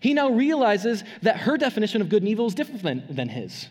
[0.00, 3.68] He now realizes that her definition of good and evil is different than, than his.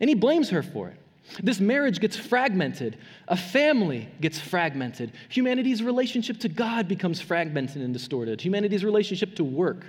[0.00, 0.96] And he blames her for it.
[1.42, 2.98] This marriage gets fragmented.
[3.28, 5.12] A family gets fragmented.
[5.28, 8.40] Humanity's relationship to God becomes fragmented and distorted.
[8.40, 9.84] Humanity's relationship to work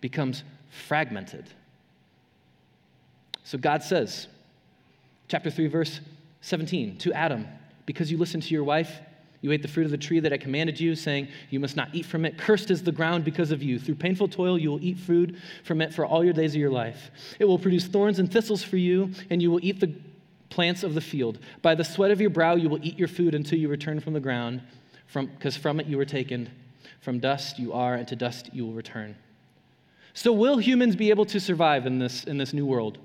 [0.00, 1.44] becomes fragmented.
[3.44, 4.28] So God says,
[5.28, 6.00] chapter 3, verse
[6.40, 7.46] 17, to Adam,
[7.86, 9.00] because you listened to your wife,
[9.42, 11.88] you ate the fruit of the tree that I commanded you, saying, You must not
[11.92, 12.38] eat from it.
[12.38, 13.78] Cursed is the ground because of you.
[13.78, 16.70] Through painful toil, you will eat food from it for all your days of your
[16.70, 17.10] life.
[17.40, 19.92] It will produce thorns and thistles for you, and you will eat the
[20.48, 21.40] plants of the field.
[21.60, 24.12] By the sweat of your brow, you will eat your food until you return from
[24.12, 24.62] the ground,
[25.12, 26.48] because from, from it you were taken.
[27.00, 29.16] From dust you are, and to dust you will return.
[30.14, 32.98] So, will humans be able to survive in this, in this new world?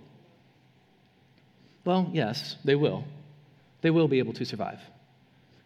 [1.86, 3.06] Well, yes, they will.
[3.82, 4.82] They will be able to survive.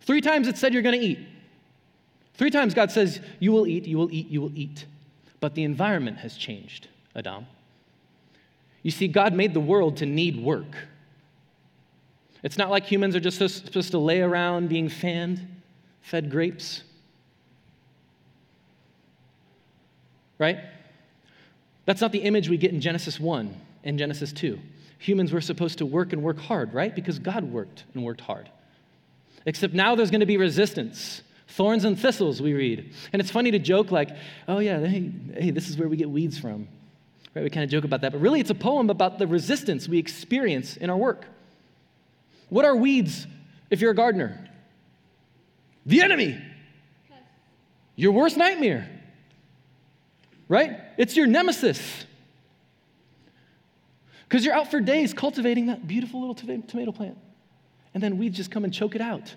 [0.01, 1.19] Three times it said you're going to eat.
[2.35, 4.85] Three times God says, You will eat, you will eat, you will eat.
[5.39, 7.47] But the environment has changed, Adam.
[8.83, 10.75] You see, God made the world to need work.
[12.43, 15.47] It's not like humans are just supposed to lay around being fanned,
[16.01, 16.83] fed grapes.
[20.39, 20.59] Right?
[21.85, 24.59] That's not the image we get in Genesis 1 and Genesis 2.
[24.99, 26.93] Humans were supposed to work and work hard, right?
[26.93, 28.49] Because God worked and worked hard.
[29.45, 31.23] Except now there's going to be resistance.
[31.47, 32.93] Thorns and thistles, we read.
[33.11, 34.09] And it's funny to joke like,
[34.47, 36.67] oh, yeah, hey, hey this is where we get weeds from.
[37.33, 37.43] Right?
[37.43, 38.11] We kind of joke about that.
[38.11, 41.25] But really, it's a poem about the resistance we experience in our work.
[42.49, 43.25] What are weeds
[43.69, 44.47] if you're a gardener?
[45.85, 46.39] The enemy.
[47.95, 49.00] Your worst nightmare.
[50.51, 50.81] Right?
[50.97, 51.79] It's your nemesis.
[54.27, 57.17] Because you're out for days cultivating that beautiful little tomato plant.
[57.93, 59.33] And then weeds just come and choke it out.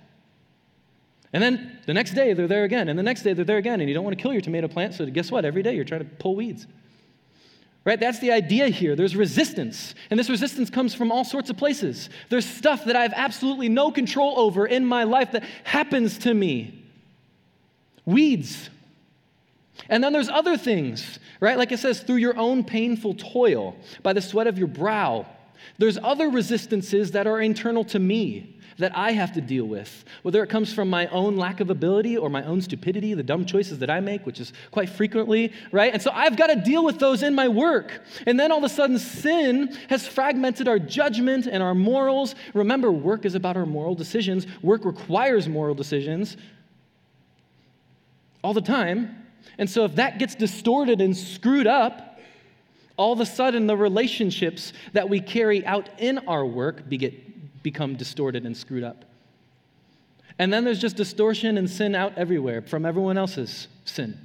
[1.33, 3.81] And then the next day they're there again, and the next day they're there again,
[3.81, 5.45] and you don't want to kill your tomato plant, so guess what?
[5.45, 6.67] Every day you're trying to pull weeds.
[7.85, 8.01] Right?
[8.01, 8.97] That's the idea here.
[8.97, 12.11] There's resistance, and this resistance comes from all sorts of places.
[12.29, 16.35] There's stuff that I have absolutely no control over in my life that happens to
[16.35, 16.85] me.
[18.05, 18.69] Weeds.
[19.89, 21.59] And then there's other things, right?
[21.59, 25.27] Like it says, through your own painful toil, by the sweat of your brow.
[25.79, 30.43] There's other resistances that are internal to me that I have to deal with, whether
[30.43, 33.79] it comes from my own lack of ability or my own stupidity, the dumb choices
[33.79, 35.93] that I make, which is quite frequently, right?
[35.93, 38.03] And so I've got to deal with those in my work.
[38.27, 42.35] And then all of a sudden, sin has fragmented our judgment and our morals.
[42.53, 46.37] Remember, work is about our moral decisions, work requires moral decisions
[48.43, 49.24] all the time.
[49.59, 52.19] And so if that gets distorted and screwed up,
[52.97, 56.83] all of a sudden the relationships that we carry out in our work
[57.63, 59.05] become distorted and screwed up.
[60.39, 64.19] And then there's just distortion and sin out everywhere from everyone else's sin.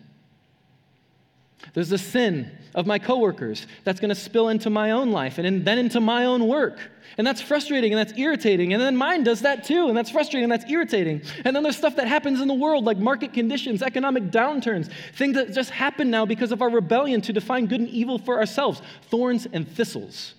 [1.73, 5.65] There's the sin of my coworkers that's going to spill into my own life and
[5.65, 6.79] then into my own work.
[7.17, 8.73] And that's frustrating and that's irritating.
[8.73, 11.21] And then mine does that too, and that's frustrating and that's irritating.
[11.43, 15.35] And then there's stuff that happens in the world like market conditions, economic downturns, things
[15.35, 18.81] that just happen now because of our rebellion to define good and evil for ourselves
[19.09, 20.33] thorns and thistles.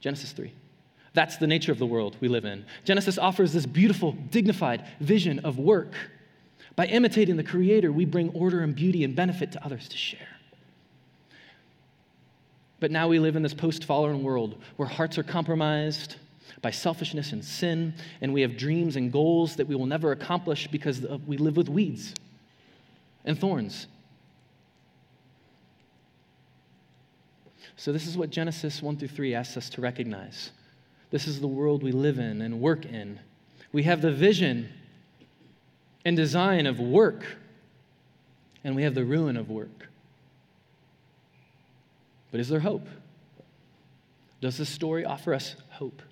[0.00, 0.52] Genesis 3.
[1.12, 2.64] That's the nature of the world we live in.
[2.84, 5.92] Genesis offers this beautiful, dignified vision of work.
[6.80, 10.38] By imitating the Creator, we bring order and beauty and benefit to others to share.
[12.80, 16.16] But now we live in this post fallen world where hearts are compromised
[16.62, 20.68] by selfishness and sin, and we have dreams and goals that we will never accomplish
[20.68, 22.14] because we live with weeds
[23.26, 23.86] and thorns.
[27.76, 30.50] So, this is what Genesis 1 through 3 asks us to recognize.
[31.10, 33.20] This is the world we live in and work in.
[33.70, 34.70] We have the vision
[36.04, 37.24] and design of work,
[38.64, 39.88] and we have the ruin of work.
[42.30, 42.86] But is there hope?
[44.40, 46.02] Does this story offer us hope?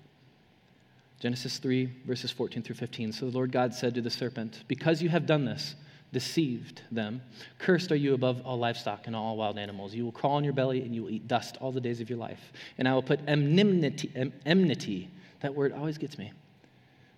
[1.19, 3.11] Genesis 3, verses 14 through 15.
[3.11, 5.75] So the Lord God said to the serpent, Because you have done this,
[6.13, 7.21] deceived them.
[7.57, 9.93] Cursed are you above all livestock and all wild animals.
[9.93, 12.09] You will crawl on your belly and you will eat dust all the days of
[12.09, 12.53] your life.
[12.77, 15.09] And I will put enmity, enmity
[15.41, 16.31] that word always gets me,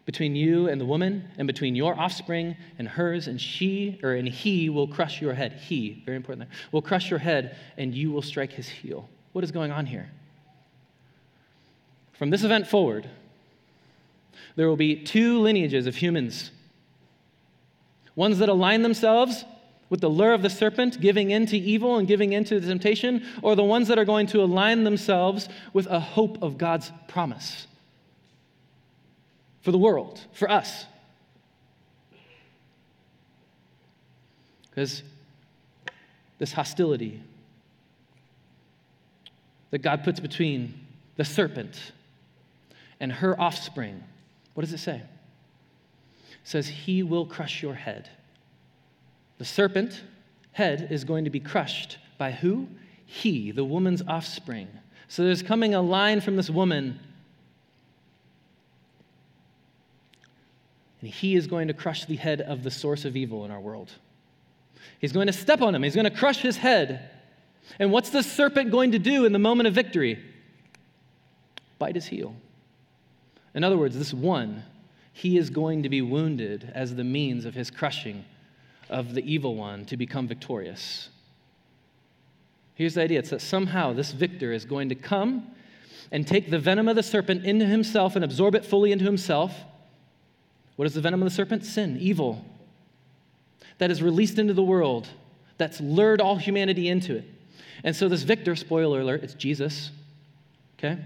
[0.06, 4.28] between you and the woman, and between your offspring and hers, and she, or and
[4.28, 5.54] he will crush your head.
[5.54, 9.08] He, very important there, will crush your head, and you will strike his heel.
[9.34, 10.10] What is going on here?
[12.14, 13.10] From this event forward,
[14.56, 16.52] there will be two lineages of humans
[18.14, 19.46] ones that align themselves
[19.90, 22.68] with the lure of the serpent, giving in to evil and giving in to the
[22.68, 26.92] temptation, or the ones that are going to align themselves with a hope of God's
[27.08, 27.68] promise
[29.62, 30.86] for the world, for us.
[34.70, 35.04] Because
[36.40, 37.22] this hostility
[39.72, 40.74] that God puts between
[41.18, 41.92] the serpent
[43.00, 44.04] and her offspring,
[44.54, 45.02] what does it say?
[46.44, 48.10] says, He will crush your head.
[49.38, 50.04] The serpent
[50.54, 52.68] head is going to be crushed by who?
[53.06, 54.68] He, the woman's offspring.
[55.08, 57.00] So there's coming a line from this woman,
[61.02, 63.60] and he is going to crush the head of the source of evil in our
[63.60, 63.92] world.
[65.00, 67.10] He's going to step on him, he's going to crush his head.
[67.80, 70.20] And what's the serpent going to do in the moment of victory?
[71.80, 72.36] Bite his heel.
[73.54, 74.64] In other words, this one
[75.14, 78.24] he is going to be wounded as the means of his crushing
[78.90, 81.10] of the evil one to become victorious.
[82.76, 85.48] Here's the idea it's that somehow this victor is going to come
[86.12, 89.54] and take the venom of the serpent into himself and absorb it fully into himself.
[90.76, 91.66] What is the venom of the serpent?
[91.66, 92.46] Sin, evil.
[93.78, 95.08] that is released into the world
[95.58, 97.26] that's lured all humanity into it.
[97.84, 99.92] And so, this victor, spoiler alert, it's Jesus,
[100.78, 101.00] okay?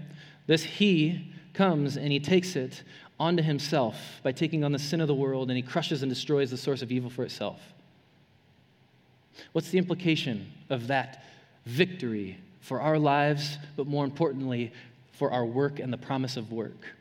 [0.46, 2.82] This he comes and he takes it
[3.18, 6.50] onto himself by taking on the sin of the world and he crushes and destroys
[6.50, 7.60] the source of evil for itself.
[9.52, 11.24] What's the implication of that
[11.64, 14.72] victory for our lives, but more importantly,
[15.12, 16.95] for our work and the promise of work?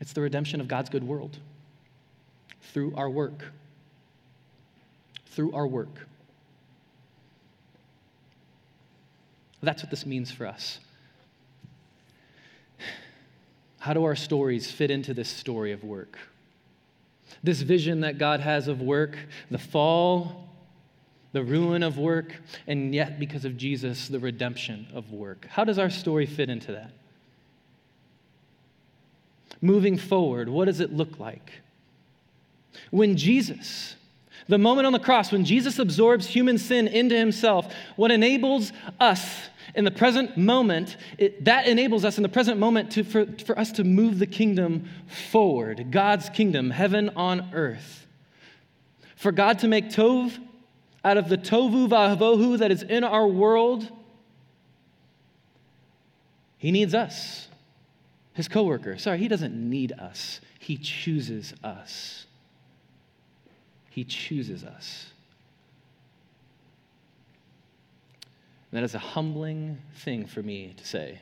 [0.00, 1.38] It's the redemption of God's good world
[2.72, 3.52] through our work.
[5.26, 6.06] Through our work.
[9.62, 10.78] That's what this means for us.
[13.78, 16.18] How do our stories fit into this story of work?
[17.42, 19.16] This vision that God has of work,
[19.50, 20.48] the fall,
[21.32, 22.34] the ruin of work,
[22.66, 25.46] and yet, because of Jesus, the redemption of work.
[25.50, 26.90] How does our story fit into that?
[29.60, 31.52] Moving forward, what does it look like?
[32.90, 33.96] When Jesus,
[34.48, 39.48] the moment on the cross, when Jesus absorbs human sin into himself, what enables us
[39.74, 43.58] in the present moment, it, that enables us in the present moment to, for, for
[43.58, 44.88] us to move the kingdom
[45.30, 48.06] forward, God's kingdom, heaven on earth.
[49.16, 50.38] For God to make Tov
[51.04, 53.88] out of the tovu vavohu that is in our world,
[56.58, 57.48] He needs us,
[58.36, 58.98] His coworker.
[58.98, 62.26] Sorry, He doesn't need us, He chooses us.
[63.90, 65.06] He chooses us.
[68.70, 71.20] And that is a humbling thing for me to say.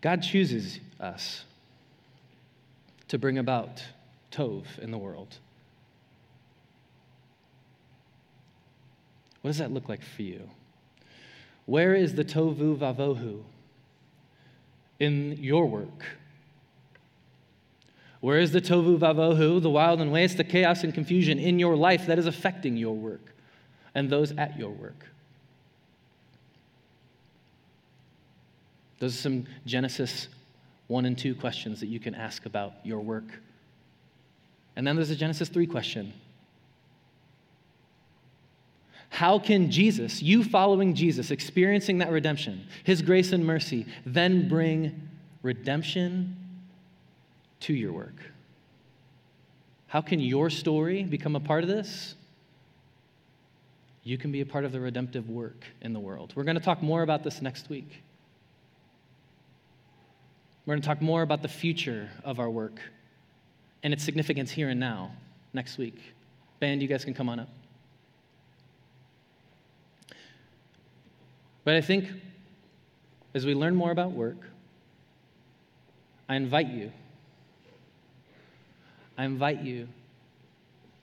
[0.00, 1.44] God chooses us
[3.08, 3.84] to bring about
[4.32, 5.38] Tov in the world.
[9.44, 10.48] What does that look like for you?
[11.66, 13.42] Where is the Tovu Vavohu
[14.98, 16.06] in your work?
[18.20, 21.76] Where is the tovu vavohu, the wild and waste, the chaos and confusion in your
[21.76, 23.34] life that is affecting your work
[23.94, 25.04] and those at your work?
[28.98, 30.28] Those are some Genesis
[30.86, 33.26] 1 and 2 questions that you can ask about your work.
[34.74, 36.14] And then there's a Genesis 3 question
[39.14, 45.08] How can Jesus, you following Jesus, experiencing that redemption, his grace and mercy, then bring
[45.40, 46.34] redemption
[47.60, 48.16] to your work.
[49.86, 52.16] How can your story become a part of this?
[54.02, 56.32] You can be a part of the redemptive work in the world.
[56.34, 58.02] We're going to talk more about this next week.
[60.66, 62.80] We're going to talk more about the future of our work
[63.84, 65.12] and its significance here and now
[65.52, 66.00] next week.
[66.58, 67.63] Band, you guys can come on up.
[71.64, 72.08] But I think
[73.34, 74.36] as we learn more about work,
[76.28, 76.92] I invite you
[79.16, 79.88] I invite you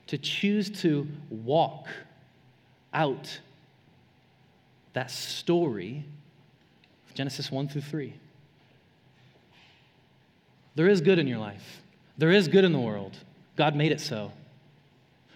[0.07, 1.87] to choose to walk
[2.93, 3.39] out
[4.93, 6.03] that story
[7.07, 8.13] of Genesis 1 through 3.
[10.75, 11.81] There is good in your life,
[12.17, 13.17] there is good in the world.
[13.55, 14.31] God made it so.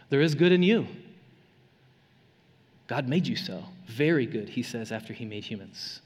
[0.10, 0.88] There is good in you.
[2.88, 3.66] God made you so.
[3.86, 6.02] Very good, he says after he made humans.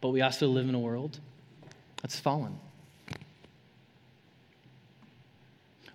[0.00, 1.18] But we also live in a world
[2.02, 2.58] that's fallen.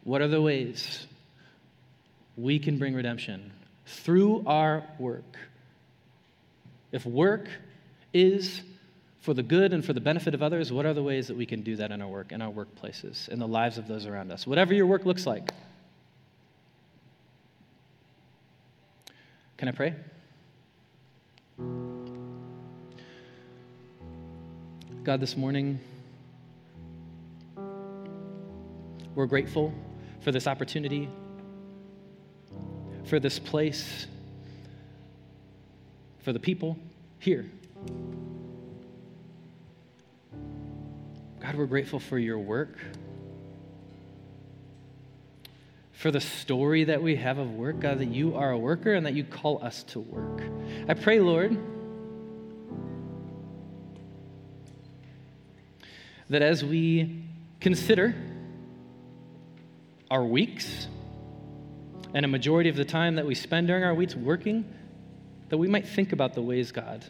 [0.04, 1.06] What are the ways
[2.36, 3.52] we can bring redemption?
[3.86, 5.38] Through our work.
[6.92, 7.48] If work
[8.14, 8.62] is
[9.22, 11.46] for the good and for the benefit of others, what are the ways that we
[11.46, 14.32] can do that in our work, in our workplaces, in the lives of those around
[14.32, 14.48] us?
[14.48, 15.52] Whatever your work looks like.
[19.60, 19.94] Can I pray?
[25.04, 25.82] God, this morning,
[29.16, 29.74] we're grateful
[30.22, 31.10] for this opportunity,
[33.04, 34.08] for this place,
[36.20, 36.78] for the people
[37.20, 37.46] here.
[41.42, 42.78] God, we're grateful for your work,
[46.00, 49.06] for the story that we have of work, God, that you are a worker and
[49.06, 50.42] that you call us to work.
[50.88, 51.58] I pray, Lord,
[56.30, 57.26] that as we
[57.60, 58.16] consider
[60.10, 60.88] our weeks
[62.14, 64.74] and a majority of the time that we spend during our weeks working,
[65.50, 67.04] that we might think about the ways, God,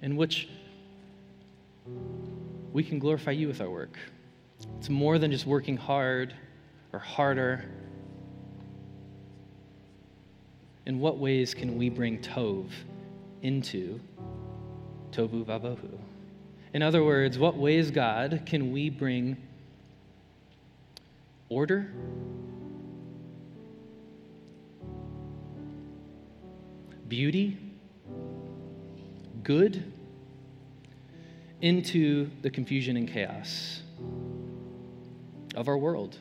[0.00, 0.48] in which
[2.72, 3.98] we can glorify you with our work.
[4.78, 6.34] It's more than just working hard
[6.94, 7.66] or harder.
[10.86, 12.66] In what ways can we bring Tov
[13.42, 14.00] into
[15.12, 15.98] tovu vavohu.
[16.72, 19.36] In other words, what ways, God, can we bring
[21.48, 21.90] order?
[27.08, 27.58] Beauty?
[29.42, 29.92] Good?
[31.60, 33.82] Into the confusion and chaos
[35.56, 36.16] of our world.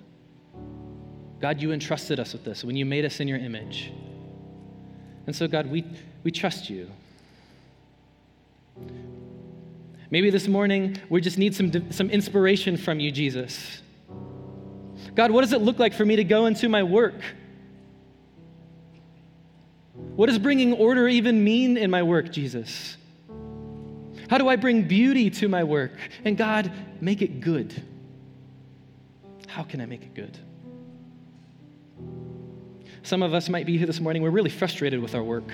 [1.40, 3.94] God, you entrusted us with this when you made us in your image.
[5.30, 5.86] And so, God, we,
[6.24, 6.90] we trust you.
[10.10, 13.84] Maybe this morning we just need some, some inspiration from you, Jesus.
[15.14, 17.22] God, what does it look like for me to go into my work?
[20.16, 22.98] What does bringing order even mean in my work, Jesus?
[24.32, 25.92] How do I bring beauty to my work?
[26.26, 26.72] And God,
[27.02, 27.84] make it good.
[29.46, 30.40] How can I make it good?
[33.04, 35.52] Some of us might be here this morning, we're really frustrated with our work.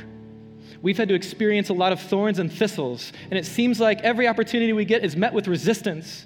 [0.81, 4.27] We've had to experience a lot of thorns and thistles, and it seems like every
[4.27, 6.25] opportunity we get is met with resistance.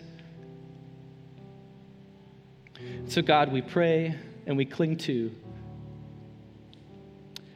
[3.07, 4.15] So, God, we pray
[4.45, 5.31] and we cling to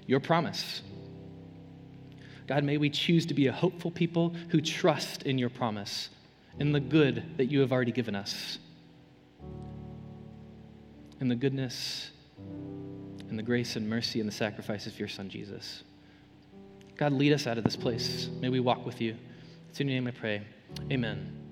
[0.05, 0.81] your promise.
[2.47, 6.09] God, may we choose to be a hopeful people who trust in your promise,
[6.59, 8.59] in the good that you have already given us,
[11.19, 12.11] in the goodness
[13.33, 15.83] and the grace and mercy and the sacrifice of your Son, Jesus.
[16.97, 18.29] God, lead us out of this place.
[18.39, 19.15] May we walk with you.
[19.69, 20.43] It's in your name I pray.
[20.91, 21.42] Amen.